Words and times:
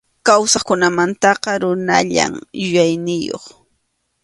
Kawsaqkunamantaqa 0.27 1.51
runallam 1.61 2.33
yuyayniyuq. 2.61 3.43